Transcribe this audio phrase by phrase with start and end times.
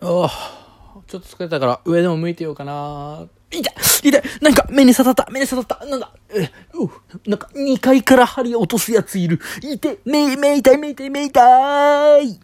[0.00, 3.26] あ、ちょっと疲れたから上でも向いてようかな。
[3.50, 6.12] 痛い痛いなんか目に刺さった目に刺さったなんだ、
[6.74, 9.92] うなんか2階から針落とすやついる痛。
[9.92, 12.40] い目、目痛い目痛い目痛い